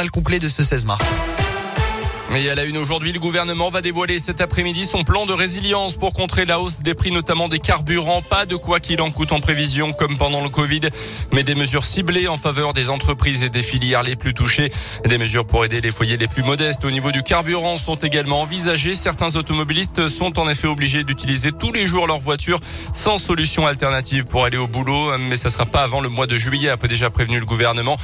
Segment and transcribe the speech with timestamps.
[0.00, 1.04] le complet de ce 16 mars.
[2.34, 5.96] Et à la une aujourd'hui, le gouvernement va dévoiler cet après-midi son plan de résilience
[5.96, 8.22] pour contrer la hausse des prix, notamment des carburants.
[8.22, 10.80] Pas de quoi qu'il en coûte en prévision, comme pendant le Covid,
[11.30, 14.72] mais des mesures ciblées en faveur des entreprises et des filières les plus touchées.
[15.04, 18.40] Des mesures pour aider les foyers les plus modestes au niveau du carburant sont également
[18.40, 18.94] envisagées.
[18.94, 22.60] Certains automobilistes sont en effet obligés d'utiliser tous les jours leur voiture
[22.94, 26.38] sans solution alternative pour aller au boulot, mais ça sera pas avant le mois de
[26.38, 27.96] juillet, a déjà prévenu le gouvernement.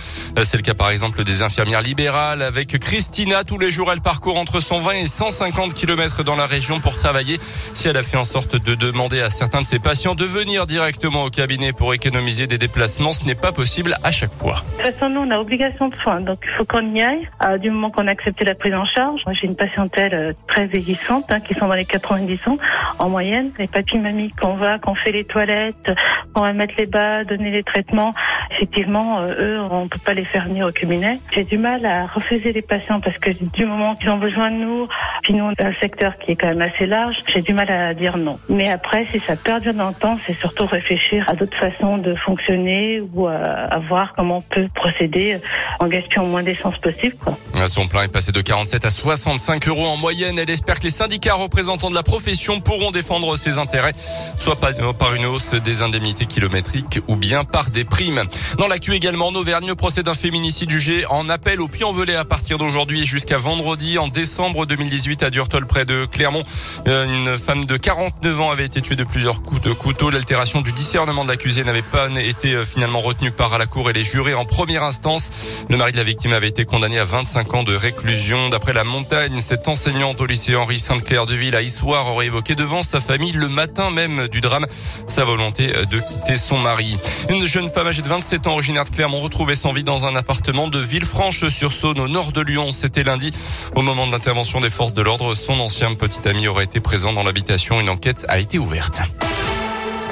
[0.44, 3.42] C'est le cas par exemple des infirmières libérales avec Christina.
[3.44, 6.96] Tous les jours, elle part parcourt entre 120 et 150 km dans la région pour
[6.96, 7.38] travailler.
[7.40, 10.66] Si elle a fait en sorte de demander à certains de ses patients de venir
[10.66, 14.56] directement au cabinet pour économiser des déplacements, ce n'est pas possible à chaque fois.
[14.78, 17.28] De toute façon, nous, on a obligation de soins, donc il faut qu'on y aille.
[17.44, 20.66] Euh, du moment qu'on a accepté la prise en charge, j'ai une patientèle euh, très
[20.66, 22.58] vieillissante, hein, qui sont dans les 90 ans
[22.98, 23.52] en moyenne.
[23.56, 25.92] Les papis mamies qu'on va, qu'on fait les toilettes,
[26.34, 28.12] on va mettre les bas, donner les traitements.
[28.50, 31.20] Effectivement, euh, eux, on peut pas les faire venir au cabinet.
[31.32, 34.56] J'ai du mal à refuser les patients parce que du moment qu'ils ont besoin de
[34.56, 34.88] nous,
[35.22, 38.16] puis nous, un secteur qui est quand même assez large, j'ai du mal à dire
[38.16, 38.38] non.
[38.48, 42.14] Mais après, si ça perdure dans le temps, c'est surtout réfléchir à d'autres façons de
[42.14, 45.38] fonctionner ou à, voir comment on peut procéder
[45.80, 47.14] en gaspillant moins d'essence possible.
[47.22, 47.38] Quoi.
[47.66, 50.38] Son plan est passé de 47 à 65 euros en moyenne.
[50.38, 53.94] Elle espère que les syndicats représentants de la profession pourront défendre ses intérêts,
[54.38, 58.22] soit par une hausse des indemnités kilométriques ou bien par des primes.
[58.58, 62.58] Dans l'actu également, en Auvergne, procès d'un féminicide jugé en appel au Puy-en-Velay à partir
[62.58, 63.98] d'aujourd'hui jusqu'à vendredi.
[63.98, 66.44] En décembre 2018, à Durtol, près de Clermont,
[66.86, 70.10] euh, une femme de 49 ans avait été tuée de plusieurs coups de couteau.
[70.10, 73.92] L'altération du discernement de l'accusé n'avait pas été euh, finalement retenue par la cour et
[73.92, 75.30] les jurés en première instance.
[75.68, 78.50] Le mari de la victime avait été condamné à 25 de réclusion.
[78.50, 82.54] D'après la montagne, cette enseignante au lycée Henri Sainte-Claire de Ville à Issoire aurait évoqué
[82.54, 84.66] devant sa famille le matin même du drame
[85.08, 86.98] sa volonté de quitter son mari.
[87.30, 90.14] Une jeune femme âgée de 27 ans originaire de Clermont retrouvée sans vie dans un
[90.14, 92.70] appartement de Villefranche-sur-Saône au nord de Lyon.
[92.70, 93.32] C'était lundi.
[93.74, 97.14] Au moment de l'intervention des forces de l'ordre, son ancien petit ami aurait été présent
[97.14, 97.80] dans l'habitation.
[97.80, 99.00] Une enquête a été ouverte.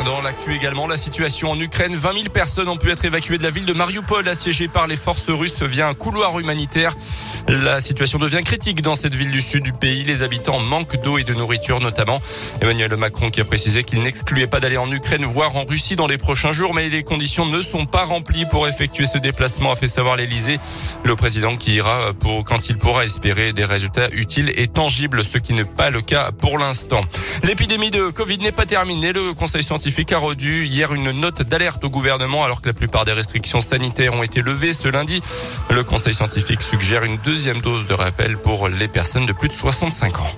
[0.06, 1.96] Dans l'actu également, la situation en Ukraine.
[1.96, 4.94] 20 000 personnes ont pu être évacuées de la ville de Mariupol, assiégée par les
[4.94, 6.94] forces russes via un couloir humanitaire.
[7.48, 10.02] La situation devient critique dans cette ville du sud du pays.
[10.02, 12.20] Les habitants manquent d'eau et de nourriture notamment.
[12.60, 16.08] Emmanuel Macron qui a précisé qu'il n'excluait pas d'aller en Ukraine, voire en Russie dans
[16.08, 19.76] les prochains jours, mais les conditions ne sont pas remplies pour effectuer ce déplacement, a
[19.76, 20.58] fait savoir l'Elysée.
[21.04, 25.38] Le président qui ira pour quand il pourra espérer des résultats utiles et tangibles, ce
[25.38, 27.02] qui n'est pas le cas pour l'instant.
[27.44, 29.12] L'épidémie de Covid n'est pas terminée.
[29.12, 33.04] Le Conseil scientifique a redu hier une note d'alerte au gouvernement alors que la plupart
[33.04, 35.20] des restrictions sanitaires ont été levées ce lundi.
[35.70, 39.52] Le conseil scientifique suggère une deuxième dose de rappel pour les personnes de plus de
[39.52, 40.36] 65 ans.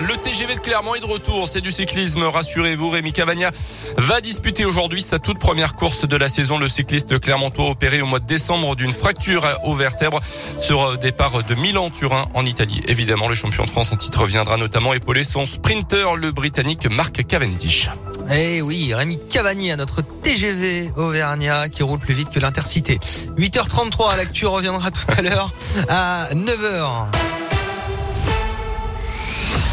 [0.00, 1.48] Le TGV de Clermont est de retour.
[1.48, 2.22] C'est du cyclisme.
[2.22, 3.50] Rassurez-vous, Rémi Cavagna
[3.96, 6.58] va disputer aujourd'hui sa toute première course de la saison.
[6.58, 10.20] Le cycliste clermontois opéré au mois de décembre d'une fracture au vertèbre
[10.60, 12.82] sur départ de Milan-Turin en Italie.
[12.86, 17.26] Évidemment, le champion de France en titre viendra notamment épauler son sprinter, le britannique Mark
[17.26, 17.88] Cavendish.
[18.34, 22.98] Eh oui, Rémi Cavani à notre TGV Auvergnat qui roule plus vite que l'Intercité.
[23.36, 25.52] 8h33, l'actu reviendra tout à l'heure
[25.90, 27.06] à 9h.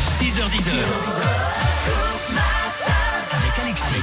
[0.08, 0.70] 6h10.
[3.32, 3.94] Avec Alexis.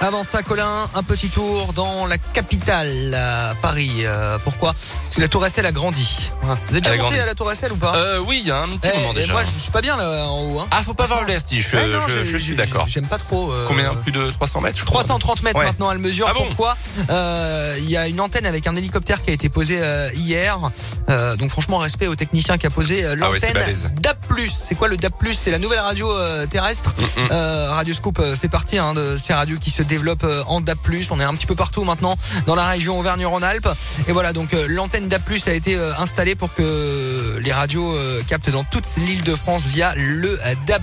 [0.00, 3.16] Avant ça, Colin, un petit tour dans la capitale,
[3.60, 4.04] Paris.
[4.04, 4.74] Euh, pourquoi?
[5.18, 6.30] La Tour Eiffel a grandi.
[6.42, 7.96] Vous êtes déjà monté à la Tour Eiffel ou pas?
[7.96, 9.32] Euh, Oui, il y a un petit eh, moment déjà.
[9.32, 10.60] Moi, je suis pas bien là en haut.
[10.60, 10.66] Hein.
[10.70, 11.70] Ah, faut pas avoir le vertige.
[11.70, 12.86] Je, je, suis d'accord.
[12.88, 13.50] J'aime pas trop.
[13.50, 13.94] Euh, Combien?
[13.94, 16.26] Plus de 300 mètres 330 mètres maintenant, elle mesure.
[16.30, 16.76] Ah pourquoi?
[17.10, 19.80] Euh, Il y a une antenne avec un hélicoptère qui a été posé
[20.14, 20.58] hier.
[21.38, 23.54] donc franchement, respect au technicien qui a posé ah l'antenne
[24.00, 24.18] DAP+.
[24.56, 26.12] C'est quoi le DAP+, C'est la nouvelle radio
[26.46, 26.94] terrestre.
[27.16, 27.30] Mm, mm.
[27.70, 30.78] Radio Scoop fait partie hein, de ces radios qui se développe euh, en DAP+.
[31.10, 32.16] On est un petit peu partout maintenant
[32.46, 33.68] dans la région Auvergne-Rhône-Alpes.
[34.08, 34.66] Et voilà, donc euh,
[35.06, 37.96] l'antenne DAP+ a été euh, installée pour que les radios
[38.28, 40.82] captent dans toute l'île de France via le DAP+.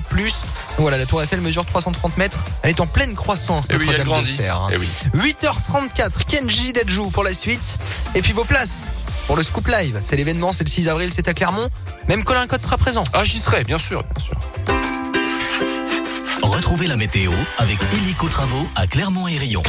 [0.78, 2.44] Voilà, la Tour Eiffel mesure 330 mètres.
[2.61, 3.66] Elle est en pleine croissance.
[3.69, 4.38] Et oui, elle grandit.
[4.72, 4.89] Et oui.
[5.16, 7.79] 8h34, Kenji Dajou pour la suite.
[8.16, 8.91] Et puis vos places
[9.28, 9.97] pour le Scoop Live.
[10.01, 11.70] C'est l'événement, c'est le 6 avril, c'est à Clermont.
[12.09, 13.03] Même Colin Code sera présent.
[13.14, 14.37] Ah, j'y serai, bien sûr, bien sûr.
[16.43, 19.64] Retrouvez la météo avec Hélico Travaux à Clermont et Rion.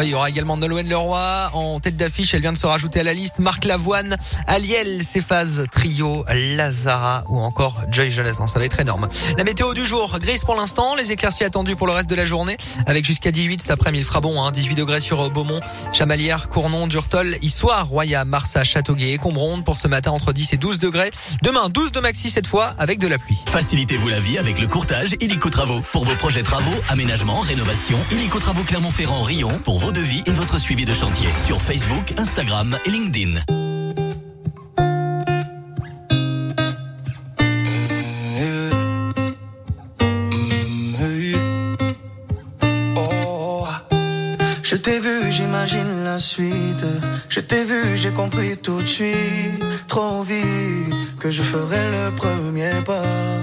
[0.00, 2.32] Ah, il y aura également Nolwenn Leroy en tête d'affiche.
[2.32, 3.40] Elle vient de se rajouter à la liste.
[3.40, 4.16] Marc Lavoine,
[4.46, 8.46] Aliel, Cephas, Trio, Lazara ou encore Joy Jonathan.
[8.46, 9.08] Ça va être énorme.
[9.36, 10.94] La météo du jour, grise pour l'instant.
[10.94, 12.56] Les éclaircies attendues pour le reste de la journée
[12.86, 14.04] avec jusqu'à 18 cet après-midi.
[14.04, 15.58] Il fera bon, hein, 18 degrés sur Beaumont,
[15.92, 20.58] Chamalières, Cournon, Durtol, Issoire, Roya, Marsa, Châteauguay et Combronde pour ce matin entre 10 et
[20.58, 21.10] 12 degrés.
[21.42, 23.38] Demain, 12 de maxi cette fois avec de la pluie.
[23.48, 25.80] Facilitez-vous la vie avec le courtage Illico Travaux.
[25.90, 30.32] Pour vos projets travaux, aménagement, rénovation, Illico Travaux Clermont-Ferrand, Rion, pour vos vos devis et
[30.32, 33.40] votre suivi de chantier sur Facebook, Instagram et LinkedIn.
[44.62, 46.84] Je t'ai vu, j'imagine la suite.
[47.30, 49.64] Je t'ai vu, j'ai compris tout de suite.
[49.86, 53.40] Trop vite que je ferai le premier pas.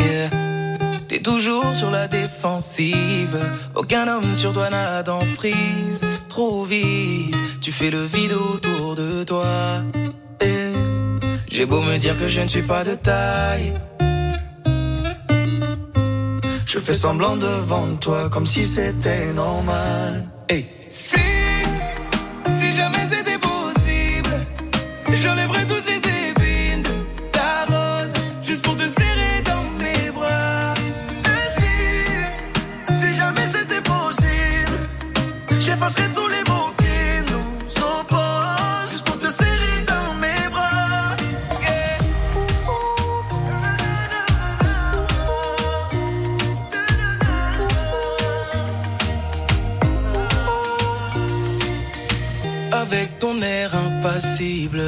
[0.00, 0.45] Yeah.
[1.22, 3.36] Toujours sur la défensive.
[3.74, 6.06] Aucun homme sur toi n'a d'emprise.
[6.28, 9.82] Trop vite, tu fais le vide autour de toi.
[11.48, 13.74] J'ai beau me dire que je ne suis pas de taille.
[16.66, 20.28] Je fais semblant devant toi comme si c'était normal.
[20.48, 20.68] Hey.
[20.86, 21.18] Si,
[22.46, 24.46] si jamais c'était possible,
[25.10, 25.95] j'enlèverais toutes les
[53.26, 54.82] ton air impassible,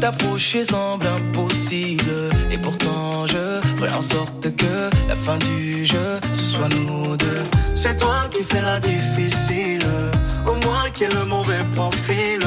[0.00, 2.14] t'approcher semble impossible.
[2.50, 3.44] Et pourtant, je
[3.76, 4.74] ferai en sorte que
[5.08, 7.44] la fin du jeu, ce soit nous deux.
[7.76, 9.86] C'est toi qui fais la difficile,
[10.44, 12.40] au moins qui est le mauvais profil.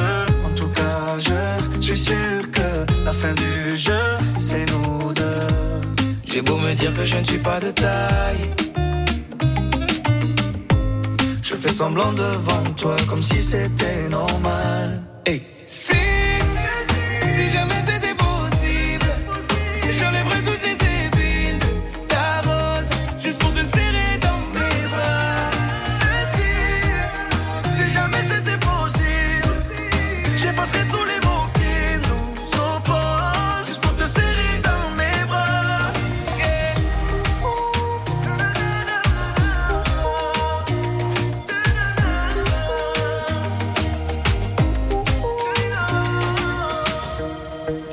[0.46, 2.70] En tout cas, je suis sûr que
[3.06, 4.06] la fin du jeu,
[4.36, 5.48] c'est nous deux.
[6.26, 8.44] J'ai beau me dire que je ne suis pas de taille.
[11.42, 15.08] Je fais semblant devant toi comme si c'était normal.
[15.28, 15.42] Hey.
[15.62, 15.92] Si,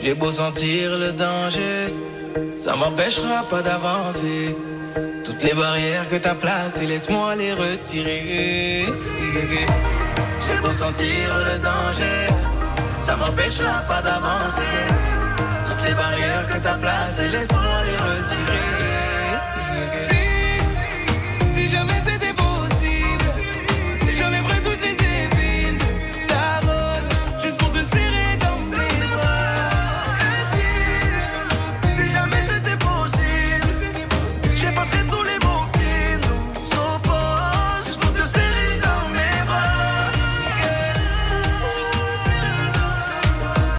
[0.06, 1.92] J'ai beau sentir le danger,
[2.56, 4.56] ça m'empêchera pas d'avancer.
[5.24, 8.86] Toutes les barrières que t'as placées, laisse-moi les retirer.
[8.86, 12.22] J'ai beau sentir le danger,
[13.00, 14.78] ça m'empêchera pas d'avancer.
[15.68, 18.68] Toutes les barrières que t'as placées, laisse-moi les retirer.
[19.88, 22.25] Si, si jamais c'était